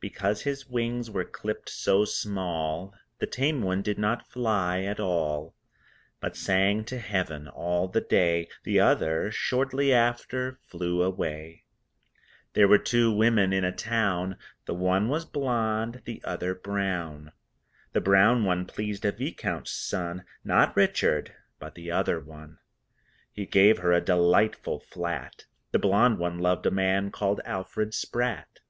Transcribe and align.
Because 0.00 0.40
his 0.40 0.66
wings 0.66 1.10
were 1.10 1.26
clipped 1.26 1.68
so 1.68 2.06
small 2.06 2.94
The 3.18 3.26
tame 3.26 3.60
one 3.60 3.82
did 3.82 3.98
not 3.98 4.26
fly 4.26 4.82
at 4.82 4.98
all, 4.98 5.54
But 6.20 6.36
sang 6.38 6.86
to 6.86 6.98
Heaven 6.98 7.48
all 7.48 7.88
the 7.88 8.00
day 8.00 8.48
The 8.62 8.80
other 8.80 9.30
(shortly 9.30 9.92
after) 9.92 10.58
flew 10.66 11.02
away. 11.02 11.64
There 12.54 12.66
were 12.66 12.78
two 12.78 13.12
women 13.12 13.52
in 13.52 13.62
a 13.62 13.76
town, 13.76 14.38
The 14.64 14.72
one 14.72 15.10
was 15.10 15.26
blonde, 15.26 16.00
the 16.06 16.22
other 16.24 16.54
brown. 16.54 17.32
The 17.92 18.00
brown 18.00 18.42
one 18.46 18.64
pleased 18.64 19.04
a 19.04 19.12
Viscount's 19.12 19.72
son 19.72 20.24
(Not 20.42 20.74
Richard, 20.74 21.34
but 21.58 21.74
the 21.74 21.90
other 21.90 22.20
one) 22.20 22.56
He 23.30 23.44
gave 23.44 23.80
her 23.80 23.92
a 23.92 24.00
delightful 24.00 24.80
flat 24.80 25.44
The 25.72 25.78
blonde 25.78 26.18
one 26.18 26.38
loved 26.38 26.64
a 26.64 26.70
man 26.70 27.10
called 27.10 27.42
Alfred 27.44 27.92
Spratt. 27.92 28.60